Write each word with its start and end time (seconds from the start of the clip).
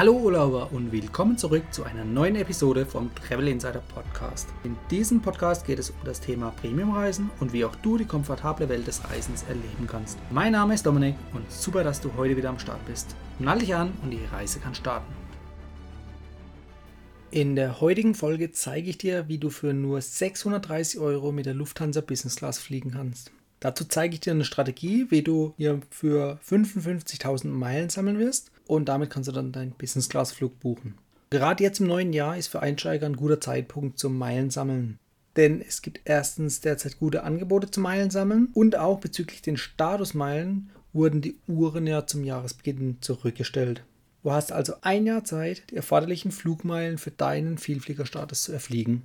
Hallo 0.00 0.14
Urlauber 0.14 0.72
und 0.72 0.92
willkommen 0.92 1.36
zurück 1.36 1.62
zu 1.72 1.84
einer 1.84 2.06
neuen 2.06 2.34
Episode 2.34 2.86
vom 2.86 3.14
Travel 3.14 3.48
Insider 3.48 3.82
Podcast. 3.94 4.48
In 4.64 4.74
diesem 4.90 5.20
Podcast 5.20 5.66
geht 5.66 5.78
es 5.78 5.90
um 5.90 5.96
das 6.06 6.22
Thema 6.22 6.52
Premiumreisen 6.52 7.28
und 7.38 7.52
wie 7.52 7.66
auch 7.66 7.76
du 7.76 7.98
die 7.98 8.06
komfortable 8.06 8.70
Welt 8.70 8.86
des 8.86 9.04
Reisens 9.04 9.42
erleben 9.42 9.86
kannst. 9.86 10.16
Mein 10.30 10.52
Name 10.52 10.72
ist 10.72 10.86
Dominik 10.86 11.16
und 11.34 11.52
super, 11.52 11.84
dass 11.84 12.00
du 12.00 12.10
heute 12.16 12.34
wieder 12.34 12.48
am 12.48 12.58
Start 12.58 12.82
bist. 12.86 13.14
Nall 13.38 13.58
dich 13.58 13.74
an 13.74 13.92
und 14.02 14.10
die 14.10 14.24
Reise 14.32 14.58
kann 14.58 14.74
starten. 14.74 15.12
In 17.30 17.54
der 17.54 17.82
heutigen 17.82 18.14
Folge 18.14 18.52
zeige 18.52 18.88
ich 18.88 18.96
dir, 18.96 19.28
wie 19.28 19.36
du 19.36 19.50
für 19.50 19.74
nur 19.74 20.00
630 20.00 20.98
Euro 20.98 21.30
mit 21.30 21.44
der 21.44 21.52
Lufthansa 21.52 22.00
Business 22.00 22.36
Class 22.36 22.58
fliegen 22.58 22.92
kannst. 22.92 23.32
Dazu 23.60 23.84
zeige 23.84 24.14
ich 24.14 24.20
dir 24.20 24.32
eine 24.32 24.46
Strategie, 24.46 25.08
wie 25.10 25.20
du 25.20 25.52
hier 25.58 25.82
für 25.90 26.40
55.000 26.48 27.48
Meilen 27.48 27.90
sammeln 27.90 28.18
wirst 28.18 28.50
und 28.70 28.88
damit 28.88 29.10
kannst 29.10 29.28
du 29.28 29.32
dann 29.32 29.50
deinen 29.50 29.72
Business 29.72 30.08
Class 30.08 30.30
Flug 30.30 30.60
buchen. 30.60 30.94
Gerade 31.30 31.64
jetzt 31.64 31.80
im 31.80 31.88
neuen 31.88 32.12
Jahr 32.12 32.36
ist 32.36 32.46
für 32.46 32.60
Einsteiger 32.60 33.06
ein 33.06 33.16
guter 33.16 33.40
Zeitpunkt 33.40 33.98
zum 33.98 34.16
Meilen 34.16 34.50
sammeln. 34.50 35.00
Denn 35.34 35.60
es 35.60 35.82
gibt 35.82 36.00
erstens 36.04 36.60
derzeit 36.60 36.98
gute 37.00 37.24
Angebote 37.24 37.68
zum 37.70 37.82
Meilen 37.82 38.10
sammeln 38.10 38.48
und 38.52 38.76
auch 38.76 39.00
bezüglich 39.00 39.42
den 39.42 39.56
Statusmeilen 39.56 40.70
wurden 40.92 41.20
die 41.20 41.36
Uhren 41.48 41.86
ja 41.86 42.06
zum 42.06 42.22
Jahresbeginn 42.22 42.98
zurückgestellt. 43.00 43.82
Du 44.22 44.30
hast 44.30 44.52
also 44.52 44.74
ein 44.82 45.04
Jahr 45.04 45.24
Zeit, 45.24 45.64
die 45.70 45.76
erforderlichen 45.76 46.30
Flugmeilen 46.30 46.98
für 46.98 47.10
deinen 47.10 47.58
Vielfliegerstatus 47.58 48.42
zu 48.44 48.52
erfliegen. 48.52 49.02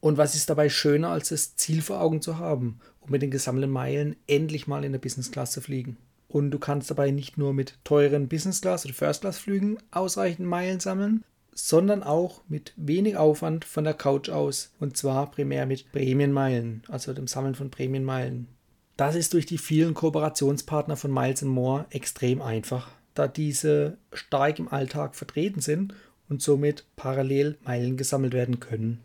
Und 0.00 0.16
was 0.16 0.34
ist 0.34 0.48
dabei 0.48 0.70
schöner, 0.70 1.10
als 1.10 1.28
das 1.28 1.56
Ziel 1.56 1.82
vor 1.82 2.00
Augen 2.00 2.22
zu 2.22 2.38
haben, 2.38 2.80
um 3.00 3.10
mit 3.10 3.20
den 3.20 3.30
gesammelten 3.30 3.70
Meilen 3.70 4.16
endlich 4.26 4.66
mal 4.66 4.84
in 4.84 4.92
der 4.92 5.00
Business 5.00 5.30
Class 5.30 5.52
zu 5.52 5.60
fliegen? 5.60 5.98
Und 6.28 6.50
du 6.50 6.58
kannst 6.58 6.90
dabei 6.90 7.10
nicht 7.10 7.38
nur 7.38 7.54
mit 7.54 7.78
teuren 7.84 8.28
Business 8.28 8.60
Class 8.60 8.84
oder 8.84 8.94
First 8.94 9.20
Class 9.20 9.38
Flügen 9.38 9.78
ausreichend 9.90 10.48
Meilen 10.48 10.80
sammeln, 10.80 11.24
sondern 11.52 12.02
auch 12.02 12.42
mit 12.48 12.72
wenig 12.76 13.16
Aufwand 13.16 13.64
von 13.64 13.84
der 13.84 13.94
Couch 13.94 14.28
aus. 14.28 14.72
Und 14.78 14.96
zwar 14.96 15.30
primär 15.30 15.66
mit 15.66 15.90
Prämienmeilen, 15.92 16.82
also 16.88 17.12
dem 17.12 17.26
Sammeln 17.26 17.54
von 17.54 17.70
Prämienmeilen. 17.70 18.48
Das 18.96 19.14
ist 19.14 19.34
durch 19.34 19.46
die 19.46 19.58
vielen 19.58 19.94
Kooperationspartner 19.94 20.96
von 20.96 21.12
Miles 21.12 21.42
More 21.42 21.86
extrem 21.90 22.40
einfach, 22.40 22.90
da 23.14 23.28
diese 23.28 23.98
stark 24.12 24.58
im 24.58 24.68
Alltag 24.68 25.14
vertreten 25.14 25.60
sind 25.60 25.94
und 26.28 26.42
somit 26.42 26.84
parallel 26.96 27.58
Meilen 27.64 27.96
gesammelt 27.96 28.32
werden 28.32 28.58
können. 28.58 29.00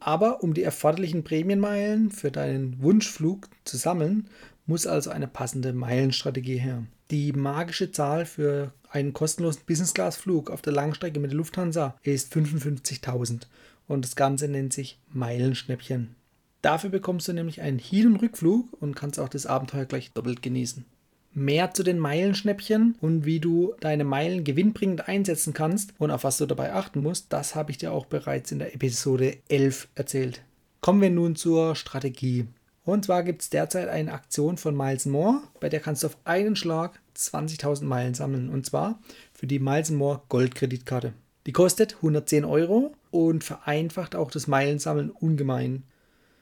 Aber 0.00 0.42
um 0.42 0.54
die 0.54 0.62
erforderlichen 0.62 1.24
Prämienmeilen 1.24 2.10
für 2.10 2.30
deinen 2.30 2.80
Wunschflug 2.82 3.48
zu 3.64 3.76
sammeln, 3.76 4.28
muss 4.68 4.86
also 4.86 5.10
eine 5.10 5.26
passende 5.26 5.72
Meilenstrategie 5.72 6.58
her. 6.58 6.84
Die 7.10 7.32
magische 7.32 7.90
Zahl 7.90 8.26
für 8.26 8.72
einen 8.90 9.14
kostenlosen 9.14 9.62
Business-Class-Flug 9.66 10.50
auf 10.50 10.62
der 10.62 10.74
Langstrecke 10.74 11.18
mit 11.18 11.30
der 11.30 11.38
Lufthansa 11.38 11.96
ist 12.02 12.32
55.000 12.34 13.46
und 13.88 14.04
das 14.04 14.14
Ganze 14.14 14.46
nennt 14.46 14.72
sich 14.72 14.98
Meilenschnäppchen. 15.10 16.14
Dafür 16.60 16.90
bekommst 16.90 17.28
du 17.28 17.32
nämlich 17.32 17.62
einen 17.62 17.78
Hin- 17.78 18.06
und 18.06 18.16
Rückflug 18.16 18.68
und 18.80 18.94
kannst 18.94 19.18
auch 19.18 19.28
das 19.28 19.46
Abenteuer 19.46 19.86
gleich 19.86 20.12
doppelt 20.12 20.42
genießen. 20.42 20.84
Mehr 21.32 21.72
zu 21.72 21.82
den 21.82 21.98
Meilenschnäppchen 21.98 22.96
und 23.00 23.24
wie 23.24 23.40
du 23.40 23.74
deine 23.80 24.04
Meilen 24.04 24.44
gewinnbringend 24.44 25.08
einsetzen 25.08 25.54
kannst 25.54 25.94
und 25.98 26.10
auf 26.10 26.24
was 26.24 26.38
du 26.38 26.46
dabei 26.46 26.74
achten 26.74 27.02
musst, 27.02 27.32
das 27.32 27.54
habe 27.54 27.70
ich 27.70 27.78
dir 27.78 27.92
auch 27.92 28.06
bereits 28.06 28.50
in 28.50 28.58
der 28.58 28.74
Episode 28.74 29.38
11 29.48 29.88
erzählt. 29.94 30.42
Kommen 30.80 31.00
wir 31.00 31.10
nun 31.10 31.36
zur 31.36 31.74
Strategie. 31.74 32.46
Und 32.88 33.04
zwar 33.04 33.22
gibt 33.22 33.42
es 33.42 33.50
derzeit 33.50 33.90
eine 33.90 34.14
Aktion 34.14 34.56
von 34.56 34.74
Miles 34.74 35.04
More, 35.04 35.42
bei 35.60 35.68
der 35.68 35.80
kannst 35.80 36.02
du 36.02 36.06
auf 36.06 36.16
einen 36.24 36.56
Schlag 36.56 36.98
20.000 37.14 37.84
Meilen 37.84 38.14
sammeln. 38.14 38.48
Und 38.48 38.64
zwar 38.64 38.98
für 39.34 39.46
die 39.46 39.58
Miles 39.58 39.90
More 39.90 40.22
Goldkreditkarte. 40.30 41.12
Die 41.44 41.52
kostet 41.52 41.96
110 41.96 42.46
Euro 42.46 42.94
und 43.10 43.44
vereinfacht 43.44 44.16
auch 44.16 44.30
das 44.30 44.46
Meilensammeln 44.46 45.10
ungemein. 45.10 45.82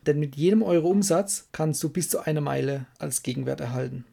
Denn 0.06 0.20
mit 0.20 0.36
jedem 0.36 0.62
Euro 0.62 0.88
Umsatz 0.88 1.48
kannst 1.50 1.82
du 1.82 1.88
bis 1.88 2.10
zu 2.10 2.20
einer 2.20 2.40
Meile 2.40 2.86
als 3.00 3.24
Gegenwert 3.24 3.60
erhalten. 3.60 4.04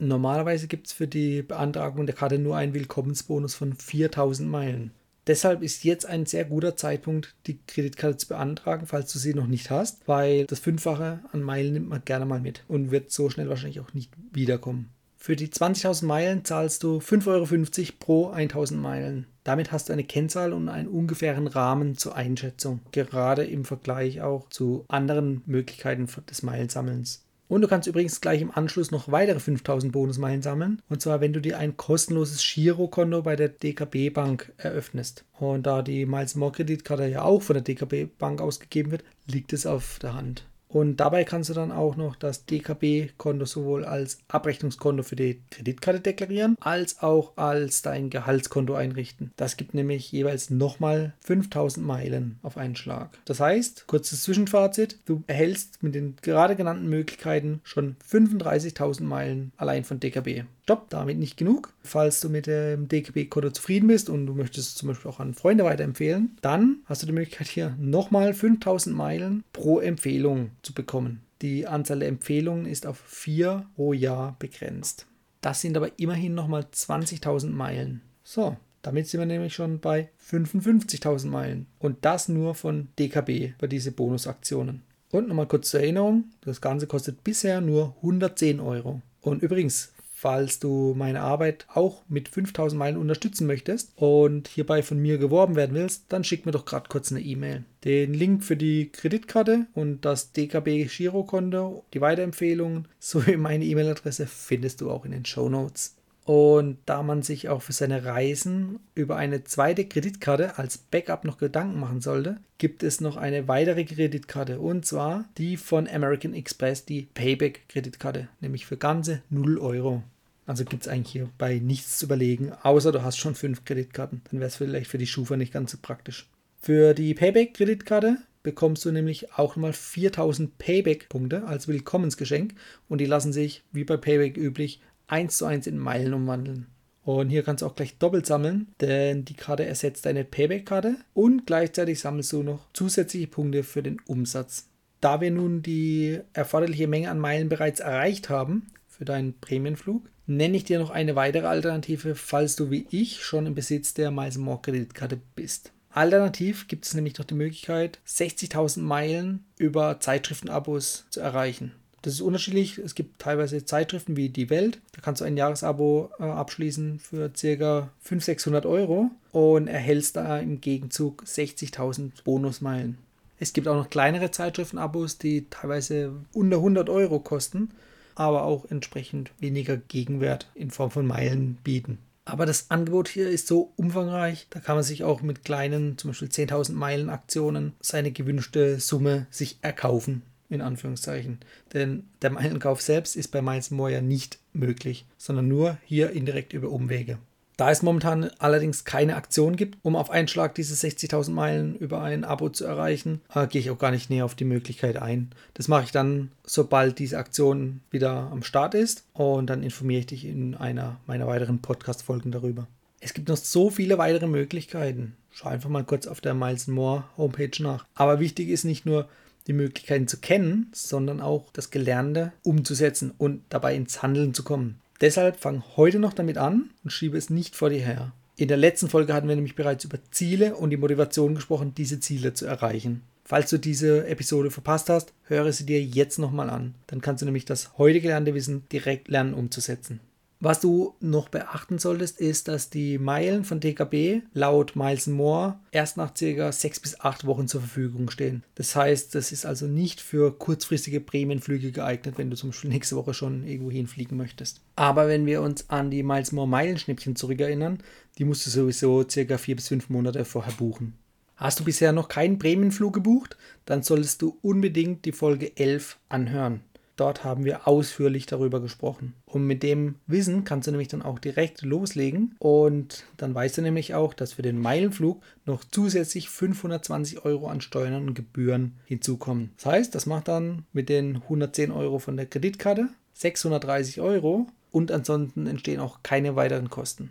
Normalerweise 0.00 0.66
gibt 0.66 0.88
es 0.88 0.92
für 0.92 1.06
die 1.06 1.42
Beantragung 1.42 2.04
der 2.04 2.16
Karte 2.16 2.40
nur 2.40 2.56
einen 2.56 2.74
Willkommensbonus 2.74 3.54
von 3.54 3.74
4000 3.74 4.50
Meilen. 4.50 4.90
Deshalb 5.26 5.62
ist 5.62 5.84
jetzt 5.84 6.06
ein 6.06 6.24
sehr 6.26 6.44
guter 6.44 6.76
Zeitpunkt, 6.76 7.34
die 7.46 7.58
Kreditkarte 7.66 8.16
zu 8.16 8.28
beantragen, 8.28 8.86
falls 8.86 9.12
du 9.12 9.18
sie 9.18 9.34
noch 9.34 9.48
nicht 9.48 9.70
hast, 9.70 10.06
weil 10.06 10.46
das 10.46 10.60
Fünffache 10.60 11.20
an 11.32 11.42
Meilen 11.42 11.72
nimmt 11.72 11.88
man 11.88 12.04
gerne 12.04 12.26
mal 12.26 12.40
mit 12.40 12.64
und 12.68 12.90
wird 12.90 13.10
so 13.10 13.28
schnell 13.28 13.48
wahrscheinlich 13.48 13.80
auch 13.80 13.92
nicht 13.92 14.12
wiederkommen. 14.32 14.90
Für 15.16 15.34
die 15.34 15.48
20.000 15.48 16.04
Meilen 16.04 16.44
zahlst 16.44 16.84
du 16.84 16.98
5,50 16.98 17.26
Euro 17.26 17.92
pro 17.98 18.30
1.000 18.30 18.76
Meilen. 18.76 19.26
Damit 19.42 19.72
hast 19.72 19.88
du 19.88 19.92
eine 19.92 20.04
Kennzahl 20.04 20.52
und 20.52 20.68
einen 20.68 20.86
ungefähren 20.86 21.48
Rahmen 21.48 21.96
zur 21.96 22.14
Einschätzung, 22.14 22.78
gerade 22.92 23.44
im 23.44 23.64
Vergleich 23.64 24.20
auch 24.20 24.48
zu 24.50 24.84
anderen 24.86 25.42
Möglichkeiten 25.46 26.06
des 26.30 26.44
Meilensammelns. 26.44 27.25
Und 27.48 27.62
du 27.62 27.68
kannst 27.68 27.86
übrigens 27.86 28.20
gleich 28.20 28.40
im 28.40 28.50
Anschluss 28.50 28.90
noch 28.90 29.10
weitere 29.10 29.38
5000 29.38 29.92
Bonusmeilen 29.92 30.42
sammeln. 30.42 30.82
Und 30.88 31.00
zwar, 31.00 31.20
wenn 31.20 31.32
du 31.32 31.40
dir 31.40 31.58
ein 31.58 31.76
kostenloses 31.76 32.42
Girokonto 32.42 33.22
bei 33.22 33.36
der 33.36 33.48
DKB 33.48 34.10
Bank 34.12 34.52
eröffnest. 34.56 35.24
Und 35.38 35.66
da 35.66 35.82
die 35.82 36.06
Miles 36.06 36.34
More 36.34 36.52
Kreditkarte 36.52 37.06
ja 37.06 37.22
auch 37.22 37.42
von 37.42 37.54
der 37.54 37.62
DKB 37.62 38.06
Bank 38.18 38.40
ausgegeben 38.40 38.90
wird, 38.90 39.04
liegt 39.26 39.52
es 39.52 39.66
auf 39.66 39.98
der 40.00 40.14
Hand. 40.14 40.46
Und 40.76 40.96
dabei 40.98 41.24
kannst 41.24 41.48
du 41.48 41.54
dann 41.54 41.72
auch 41.72 41.96
noch 41.96 42.16
das 42.16 42.44
DKB-Konto 42.44 43.46
sowohl 43.46 43.86
als 43.86 44.18
Abrechnungskonto 44.28 45.04
für 45.04 45.16
die 45.16 45.40
Kreditkarte 45.48 46.00
deklarieren, 46.00 46.54
als 46.60 47.00
auch 47.00 47.34
als 47.38 47.80
dein 47.80 48.10
Gehaltskonto 48.10 48.74
einrichten. 48.74 49.32
Das 49.36 49.56
gibt 49.56 49.72
nämlich 49.72 50.12
jeweils 50.12 50.50
nochmal 50.50 51.14
5000 51.20 51.86
Meilen 51.86 52.38
auf 52.42 52.58
einen 52.58 52.76
Schlag. 52.76 53.16
Das 53.24 53.40
heißt, 53.40 53.86
kurzes 53.86 54.22
Zwischenfazit, 54.24 54.98
du 55.06 55.24
erhältst 55.26 55.82
mit 55.82 55.94
den 55.94 56.16
gerade 56.20 56.56
genannten 56.56 56.90
Möglichkeiten 56.90 57.62
schon 57.64 57.96
35.000 58.06 59.02
Meilen 59.02 59.52
allein 59.56 59.82
von 59.82 59.98
DKB. 59.98 60.42
Stopp, 60.66 60.90
damit 60.90 61.16
nicht 61.16 61.36
genug. 61.36 61.72
Falls 61.84 62.18
du 62.18 62.28
mit 62.28 62.48
dem 62.48 62.88
DKB-Konto 62.88 63.50
zufrieden 63.50 63.86
bist 63.86 64.10
und 64.10 64.26
du 64.26 64.34
möchtest 64.34 64.70
es 64.70 64.74
zum 64.74 64.88
Beispiel 64.88 65.08
auch 65.08 65.20
an 65.20 65.32
Freunde 65.32 65.62
weiterempfehlen, 65.62 66.36
dann 66.42 66.78
hast 66.86 67.02
du 67.02 67.06
die 67.06 67.12
Möglichkeit 67.12 67.46
hier 67.46 67.76
nochmal 67.78 68.34
5000 68.34 68.96
Meilen 68.96 69.44
pro 69.52 69.78
Empfehlung 69.78 70.50
zu 70.62 70.74
bekommen. 70.74 71.22
Die 71.40 71.68
Anzahl 71.68 72.00
der 72.00 72.08
Empfehlungen 72.08 72.66
ist 72.66 72.84
auf 72.84 72.98
vier 72.98 73.66
pro 73.76 73.92
Jahr 73.92 74.34
begrenzt. 74.40 75.06
Das 75.40 75.60
sind 75.60 75.76
aber 75.76 76.00
immerhin 76.00 76.34
nochmal 76.34 76.62
20.000 76.62 77.50
Meilen. 77.50 78.00
So, 78.24 78.56
damit 78.82 79.06
sind 79.06 79.20
wir 79.20 79.26
nämlich 79.26 79.54
schon 79.54 79.78
bei 79.78 80.10
55.000 80.28 81.28
Meilen. 81.28 81.66
Und 81.78 82.04
das 82.04 82.28
nur 82.28 82.56
von 82.56 82.88
DKB 82.98 83.56
bei 83.56 83.68
diese 83.68 83.92
Bonusaktionen. 83.92 84.82
Und 85.12 85.28
nochmal 85.28 85.46
kurz 85.46 85.70
zur 85.70 85.78
Erinnerung, 85.78 86.24
das 86.40 86.60
Ganze 86.60 86.88
kostet 86.88 87.22
bisher 87.22 87.60
nur 87.60 87.94
110 87.98 88.58
Euro. 88.58 89.00
Und 89.20 89.44
übrigens, 89.44 89.92
falls 90.18 90.60
du 90.60 90.94
meine 90.96 91.20
Arbeit 91.20 91.66
auch 91.74 92.02
mit 92.08 92.30
5000 92.30 92.78
Meilen 92.78 92.96
unterstützen 92.96 93.46
möchtest 93.46 93.92
und 93.96 94.48
hierbei 94.48 94.82
von 94.82 94.98
mir 94.98 95.18
geworben 95.18 95.56
werden 95.56 95.76
willst, 95.76 96.06
dann 96.08 96.24
schick 96.24 96.46
mir 96.46 96.52
doch 96.52 96.64
gerade 96.64 96.88
kurz 96.88 97.12
eine 97.12 97.20
E-Mail. 97.20 97.64
Den 97.84 98.14
Link 98.14 98.42
für 98.42 98.56
die 98.56 98.90
Kreditkarte 98.90 99.66
und 99.74 100.06
das 100.06 100.32
DKB 100.32 100.86
Girokonto, 100.86 101.84
die 101.92 102.00
Weiterempfehlungen 102.00 102.88
sowie 102.98 103.36
meine 103.36 103.66
E-Mail-Adresse 103.66 104.26
findest 104.26 104.80
du 104.80 104.90
auch 104.90 105.04
in 105.04 105.10
den 105.10 105.26
Show 105.26 105.50
Notes. 105.50 105.95
Und 106.26 106.78
da 106.86 107.04
man 107.04 107.22
sich 107.22 107.48
auch 107.48 107.62
für 107.62 107.72
seine 107.72 108.04
Reisen 108.04 108.80
über 108.96 109.14
eine 109.14 109.44
zweite 109.44 109.84
Kreditkarte 109.84 110.58
als 110.58 110.76
Backup 110.76 111.24
noch 111.24 111.38
Gedanken 111.38 111.78
machen 111.78 112.00
sollte, 112.00 112.38
gibt 112.58 112.82
es 112.82 113.00
noch 113.00 113.16
eine 113.16 113.46
weitere 113.46 113.84
Kreditkarte 113.84 114.58
und 114.58 114.84
zwar 114.84 115.26
die 115.38 115.56
von 115.56 115.86
American 115.86 116.34
Express, 116.34 116.84
die 116.84 117.06
Payback-Kreditkarte, 117.14 118.26
nämlich 118.40 118.66
für 118.66 118.76
ganze 118.76 119.22
0 119.30 119.58
Euro. 119.58 120.02
Also 120.46 120.64
gibt 120.64 120.82
es 120.82 120.88
eigentlich 120.88 121.12
hierbei 121.12 121.60
nichts 121.60 121.98
zu 121.98 122.06
überlegen, 122.06 122.52
außer 122.60 122.90
du 122.90 123.04
hast 123.04 123.18
schon 123.18 123.36
fünf 123.36 123.64
Kreditkarten. 123.64 124.22
Dann 124.28 124.40
wäre 124.40 124.48
es 124.48 124.56
vielleicht 124.56 124.90
für 124.90 124.98
die 124.98 125.06
Schufa 125.06 125.36
nicht 125.36 125.52
ganz 125.52 125.70
so 125.70 125.78
praktisch. 125.80 126.28
Für 126.60 126.92
die 126.92 127.14
Payback-Kreditkarte 127.14 128.18
bekommst 128.42 128.84
du 128.84 128.90
nämlich 128.90 129.32
auch 129.34 129.54
nochmal 129.54 129.72
4000 129.72 130.58
Payback-Punkte 130.58 131.44
als 131.46 131.68
Willkommensgeschenk 131.68 132.54
und 132.88 133.00
die 133.00 133.06
lassen 133.06 133.32
sich, 133.32 133.62
wie 133.70 133.84
bei 133.84 133.96
Payback 133.96 134.36
üblich, 134.36 134.80
1 135.08 135.36
zu 135.36 135.46
1 135.46 135.66
in 135.66 135.78
Meilen 135.78 136.14
umwandeln. 136.14 136.66
Und 137.02 137.28
hier 137.28 137.44
kannst 137.44 137.62
du 137.62 137.66
auch 137.66 137.76
gleich 137.76 137.98
doppelt 137.98 138.26
sammeln, 138.26 138.74
denn 138.80 139.24
die 139.24 139.34
Karte 139.34 139.64
ersetzt 139.64 140.06
deine 140.06 140.24
Payback-Karte 140.24 140.96
und 141.14 141.46
gleichzeitig 141.46 142.00
sammelst 142.00 142.32
du 142.32 142.42
noch 142.42 142.66
zusätzliche 142.72 143.28
Punkte 143.28 143.62
für 143.62 143.82
den 143.82 144.00
Umsatz. 144.06 144.68
Da 145.00 145.20
wir 145.20 145.30
nun 145.30 145.62
die 145.62 146.18
erforderliche 146.32 146.88
Menge 146.88 147.10
an 147.10 147.20
Meilen 147.20 147.48
bereits 147.48 147.78
erreicht 147.78 148.28
haben 148.28 148.72
für 148.88 149.04
deinen 149.04 149.38
Prämienflug, 149.38 150.02
nenne 150.26 150.56
ich 150.56 150.64
dir 150.64 150.80
noch 150.80 150.90
eine 150.90 151.14
weitere 151.14 151.46
Alternative, 151.46 152.16
falls 152.16 152.56
du 152.56 152.72
wie 152.72 152.88
ich 152.90 153.22
schon 153.22 153.46
im 153.46 153.54
Besitz 153.54 153.94
der 153.94 154.10
Miles 154.10 154.38
More 154.38 154.60
Kreditkarte 154.60 155.20
bist. 155.36 155.72
Alternativ 155.90 156.66
gibt 156.66 156.84
es 156.84 156.94
nämlich 156.94 157.16
noch 157.18 157.24
die 157.24 157.34
Möglichkeit, 157.34 158.00
60.000 158.06 158.80
Meilen 158.80 159.44
über 159.58 160.00
Zeitschriftenabos 160.00 161.06
zu 161.10 161.20
erreichen. 161.20 161.72
Das 162.06 162.14
ist 162.14 162.20
unterschiedlich. 162.20 162.78
Es 162.78 162.94
gibt 162.94 163.20
teilweise 163.20 163.64
Zeitschriften 163.64 164.16
wie 164.16 164.28
Die 164.28 164.48
Welt. 164.48 164.78
Da 164.92 165.00
kannst 165.02 165.22
du 165.22 165.24
ein 165.24 165.36
Jahresabo 165.36 166.08
äh, 166.20 166.22
abschließen 166.22 167.00
für 167.00 167.30
ca. 167.30 167.90
500, 167.98 168.24
600 168.24 168.64
Euro 168.64 169.10
und 169.32 169.66
erhältst 169.66 170.14
da 170.14 170.38
im 170.38 170.60
Gegenzug 170.60 171.24
60.000 171.26 172.22
Bonusmeilen. 172.22 172.96
Es 173.40 173.52
gibt 173.52 173.66
auch 173.66 173.74
noch 173.74 173.90
kleinere 173.90 174.30
Zeitschriftenabos, 174.30 175.18
die 175.18 175.50
teilweise 175.50 176.12
unter 176.32 176.58
100 176.58 176.88
Euro 176.90 177.18
kosten, 177.18 177.70
aber 178.14 178.44
auch 178.44 178.70
entsprechend 178.70 179.32
weniger 179.40 179.76
Gegenwert 179.76 180.48
in 180.54 180.70
Form 180.70 180.92
von 180.92 181.08
Meilen 181.08 181.58
bieten. 181.64 181.98
Aber 182.24 182.46
das 182.46 182.70
Angebot 182.70 183.08
hier 183.08 183.28
ist 183.28 183.48
so 183.48 183.72
umfangreich, 183.74 184.46
da 184.50 184.60
kann 184.60 184.76
man 184.76 184.84
sich 184.84 185.02
auch 185.02 185.22
mit 185.22 185.44
kleinen, 185.44 185.98
zum 185.98 186.10
Beispiel 186.10 186.28
10.000 186.28 186.72
Meilen 186.74 187.10
Aktionen, 187.10 187.72
seine 187.80 188.12
gewünschte 188.12 188.78
Summe 188.78 189.26
sich 189.30 189.58
erkaufen, 189.62 190.22
in 190.48 190.60
Anführungszeichen. 190.60 191.38
Denn 191.72 192.04
der 192.22 192.30
Meilenkauf 192.30 192.80
selbst 192.80 193.16
ist 193.16 193.28
bei 193.28 193.42
Miles 193.42 193.70
More 193.70 193.92
ja 193.92 194.00
nicht 194.00 194.38
möglich, 194.52 195.06
sondern 195.18 195.48
nur 195.48 195.78
hier 195.84 196.10
indirekt 196.10 196.52
über 196.52 196.70
Umwege. 196.70 197.18
Da 197.56 197.70
es 197.70 197.82
momentan 197.82 198.30
allerdings 198.38 198.84
keine 198.84 199.16
Aktion 199.16 199.56
gibt, 199.56 199.78
um 199.82 199.96
auf 199.96 200.10
einen 200.10 200.28
Schlag 200.28 200.54
diese 200.54 200.74
60.000 200.74 201.30
Meilen 201.30 201.74
über 201.74 202.02
ein 202.02 202.22
Abo 202.22 202.50
zu 202.50 202.66
erreichen, 202.66 203.22
äh, 203.34 203.46
gehe 203.46 203.62
ich 203.62 203.70
auch 203.70 203.78
gar 203.78 203.90
nicht 203.90 204.10
näher 204.10 204.26
auf 204.26 204.34
die 204.34 204.44
Möglichkeit 204.44 204.98
ein. 204.98 205.30
Das 205.54 205.66
mache 205.66 205.84
ich 205.84 205.90
dann, 205.90 206.30
sobald 206.44 206.98
diese 206.98 207.16
Aktion 207.16 207.80
wieder 207.90 208.28
am 208.30 208.42
Start 208.42 208.74
ist 208.74 209.04
und 209.14 209.48
dann 209.48 209.62
informiere 209.62 210.00
ich 210.00 210.06
dich 210.06 210.26
in 210.26 210.54
einer 210.54 211.00
meiner 211.06 211.26
weiteren 211.26 211.62
Podcast-Folgen 211.62 212.30
darüber. 212.30 212.66
Es 213.00 213.14
gibt 213.14 213.28
noch 213.28 213.38
so 213.38 213.70
viele 213.70 213.96
weitere 213.96 214.26
Möglichkeiten. 214.26 215.16
Schau 215.30 215.48
einfach 215.48 215.70
mal 215.70 215.84
kurz 215.84 216.06
auf 216.06 216.20
der 216.20 216.34
Miles 216.34 216.66
More 216.66 217.04
Homepage 217.16 217.62
nach. 217.62 217.86
Aber 217.94 218.20
wichtig 218.20 218.48
ist 218.50 218.64
nicht 218.64 218.84
nur, 218.84 219.08
die 219.46 219.52
Möglichkeiten 219.52 220.08
zu 220.08 220.18
kennen, 220.18 220.70
sondern 220.72 221.20
auch 221.20 221.50
das 221.52 221.70
Gelernte 221.70 222.32
umzusetzen 222.42 223.12
und 223.16 223.42
dabei 223.48 223.74
ins 223.74 224.02
Handeln 224.02 224.34
zu 224.34 224.42
kommen. 224.42 224.80
Deshalb 225.00 225.38
fang 225.38 225.62
heute 225.76 225.98
noch 225.98 226.14
damit 226.14 226.38
an 226.38 226.70
und 226.82 226.90
schiebe 226.90 227.18
es 227.18 227.30
nicht 227.30 227.54
vor 227.54 227.70
dir 227.70 227.80
her. 227.80 228.12
In 228.36 228.48
der 228.48 228.56
letzten 228.56 228.88
Folge 228.88 229.14
hatten 229.14 229.28
wir 229.28 229.34
nämlich 229.34 229.54
bereits 229.54 229.84
über 229.84 229.98
Ziele 230.10 230.56
und 230.56 230.70
die 230.70 230.76
Motivation 230.76 231.34
gesprochen, 231.34 231.74
diese 231.74 232.00
Ziele 232.00 232.34
zu 232.34 232.46
erreichen. 232.46 233.02
Falls 233.24 233.50
du 233.50 233.58
diese 233.58 234.06
Episode 234.06 234.50
verpasst 234.50 234.88
hast, 234.88 235.12
höre 235.24 235.52
sie 235.52 235.66
dir 235.66 235.82
jetzt 235.82 236.18
nochmal 236.18 236.48
an. 236.48 236.74
Dann 236.86 237.00
kannst 237.00 237.22
du 237.22 237.24
nämlich 237.26 237.44
das 237.44 237.76
heute 237.76 238.00
gelernte 238.00 238.34
Wissen 238.34 238.64
direkt 238.70 239.08
lernen 239.08 239.34
umzusetzen. 239.34 240.00
Was 240.38 240.60
du 240.60 240.94
noch 241.00 241.30
beachten 241.30 241.78
solltest, 241.78 242.20
ist, 242.20 242.48
dass 242.48 242.68
die 242.68 242.98
Meilen 242.98 243.44
von 243.44 243.58
DKB 243.58 244.22
laut 244.34 244.76
Miles 244.76 245.06
More 245.06 245.58
erst 245.72 245.96
nach 245.96 246.12
ca. 246.12 246.52
6 246.52 246.80
bis 246.80 247.00
8 247.00 247.24
Wochen 247.24 247.48
zur 247.48 247.62
Verfügung 247.62 248.10
stehen. 248.10 248.42
Das 248.54 248.76
heißt, 248.76 249.14
das 249.14 249.32
ist 249.32 249.46
also 249.46 249.66
nicht 249.66 250.00
für 250.00 250.36
kurzfristige 250.36 251.00
Prämienflüge 251.00 251.72
geeignet, 251.72 252.18
wenn 252.18 252.28
du 252.28 252.36
zum 252.36 252.50
Beispiel 252.50 252.68
nächste 252.68 252.96
Woche 252.96 253.14
schon 253.14 253.46
irgendwo 253.46 253.70
hinfliegen 253.70 254.18
möchtest. 254.18 254.60
Aber 254.76 255.08
wenn 255.08 255.24
wir 255.24 255.40
uns 255.40 255.70
an 255.70 255.90
die 255.90 256.02
Miles 256.02 256.32
More 256.32 256.48
Meilenschnippchen 256.48 257.16
zurückerinnern, 257.16 257.78
die 258.18 258.24
musst 258.24 258.44
du 258.44 258.50
sowieso 258.50 259.04
ca. 259.04 259.38
4 259.38 259.56
bis 259.56 259.68
5 259.68 259.88
Monate 259.88 260.26
vorher 260.26 260.52
buchen. 260.52 260.98
Hast 261.36 261.60
du 261.60 261.64
bisher 261.64 261.92
noch 261.92 262.08
keinen 262.08 262.38
Prämienflug 262.38 262.92
gebucht, 262.92 263.38
dann 263.64 263.82
solltest 263.82 264.20
du 264.20 264.38
unbedingt 264.42 265.06
die 265.06 265.12
Folge 265.12 265.56
11 265.56 265.98
anhören. 266.08 266.60
Dort 266.96 267.24
haben 267.24 267.44
wir 267.44 267.68
ausführlich 267.68 268.24
darüber 268.24 268.60
gesprochen. 268.60 269.14
Und 269.26 269.46
mit 269.46 269.62
dem 269.62 269.96
Wissen 270.06 270.44
kannst 270.44 270.66
du 270.66 270.70
nämlich 270.70 270.88
dann 270.88 271.02
auch 271.02 271.18
direkt 271.18 271.60
loslegen. 271.62 272.34
Und 272.38 273.04
dann 273.18 273.34
weißt 273.34 273.58
du 273.58 273.62
nämlich 273.62 273.94
auch, 273.94 274.14
dass 274.14 274.32
für 274.32 274.42
den 274.42 274.58
Meilenflug 274.58 275.22
noch 275.44 275.62
zusätzlich 275.64 276.30
520 276.30 277.24
Euro 277.24 277.48
an 277.48 277.60
Steuern 277.60 278.08
und 278.08 278.14
Gebühren 278.14 278.76
hinzukommen. 278.86 279.50
Das 279.56 279.66
heißt, 279.66 279.94
das 279.94 280.06
macht 280.06 280.28
dann 280.28 280.64
mit 280.72 280.88
den 280.88 281.16
110 281.16 281.70
Euro 281.70 281.98
von 281.98 282.16
der 282.16 282.26
Kreditkarte 282.26 282.88
630 283.12 284.00
Euro 284.00 284.46
und 284.72 284.90
ansonsten 284.90 285.46
entstehen 285.46 285.80
auch 285.80 286.02
keine 286.02 286.34
weiteren 286.34 286.70
Kosten. 286.70 287.10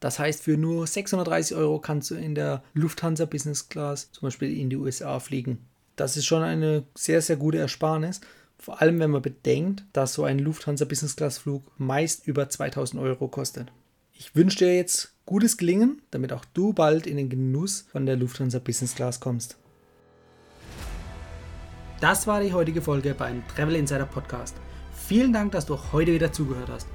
Das 0.00 0.18
heißt, 0.18 0.42
für 0.42 0.56
nur 0.56 0.86
630 0.86 1.56
Euro 1.56 1.78
kannst 1.78 2.10
du 2.10 2.14
in 2.14 2.34
der 2.34 2.62
Lufthansa 2.74 3.24
Business 3.24 3.68
Class 3.68 4.12
zum 4.12 4.26
Beispiel 4.26 4.56
in 4.56 4.68
die 4.68 4.76
USA 4.76 5.18
fliegen. 5.18 5.58
Das 5.96 6.16
ist 6.16 6.26
schon 6.26 6.42
eine 6.42 6.84
sehr, 6.94 7.22
sehr 7.22 7.36
gute 7.36 7.58
Ersparnis 7.58 8.20
vor 8.64 8.80
allem, 8.80 8.98
wenn 8.98 9.10
man 9.10 9.20
bedenkt, 9.20 9.84
dass 9.92 10.14
so 10.14 10.24
ein 10.24 10.38
Lufthansa 10.38 10.86
Business 10.86 11.16
Class 11.16 11.36
Flug 11.36 11.70
meist 11.76 12.26
über 12.26 12.48
2000 12.48 13.02
Euro 13.02 13.28
kostet. 13.28 13.70
Ich 14.14 14.34
wünsche 14.34 14.60
dir 14.60 14.74
jetzt 14.74 15.12
gutes 15.26 15.58
Gelingen, 15.58 16.00
damit 16.10 16.32
auch 16.32 16.46
du 16.54 16.72
bald 16.72 17.06
in 17.06 17.18
den 17.18 17.28
Genuss 17.28 17.84
von 17.92 18.06
der 18.06 18.16
Lufthansa 18.16 18.60
Business 18.60 18.94
Class 18.94 19.20
kommst. 19.20 19.58
Das 22.00 22.26
war 22.26 22.40
die 22.40 22.54
heutige 22.54 22.80
Folge 22.80 23.12
beim 23.12 23.42
Travel 23.54 23.74
Insider 23.74 24.06
Podcast. 24.06 24.56
Vielen 24.94 25.34
Dank, 25.34 25.52
dass 25.52 25.66
du 25.66 25.78
heute 25.92 26.14
wieder 26.14 26.32
zugehört 26.32 26.70
hast. 26.70 26.88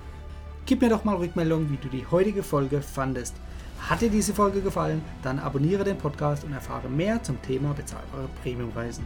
Gib 0.66 0.82
mir 0.82 0.90
doch 0.90 1.04
mal 1.04 1.18
Rückmeldung, 1.18 1.70
wie 1.70 1.78
du 1.78 1.88
die 1.88 2.08
heutige 2.10 2.42
Folge 2.42 2.82
fandest. 2.82 3.36
Hat 3.80 4.02
dir 4.02 4.10
diese 4.10 4.34
Folge 4.34 4.62
gefallen, 4.62 5.04
dann 5.22 5.38
abonniere 5.38 5.84
den 5.84 6.00
Podcast 6.00 6.44
und 6.46 6.54
erfahre 6.54 6.90
mehr 6.90 7.22
zum 7.22 7.40
Thema 7.44 7.76
bezahlbare 7.76 8.28
Premiumreisen 8.42 9.06